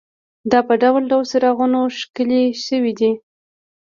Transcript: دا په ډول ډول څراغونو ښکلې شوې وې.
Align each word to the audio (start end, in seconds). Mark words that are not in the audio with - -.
دا 0.51 0.59
په 0.67 0.73
ډول 0.81 1.03
ډول 1.11 1.25
څراغونو 1.31 1.79
ښکلې 1.99 2.43
شوې 2.65 2.91
وې. 2.99 3.11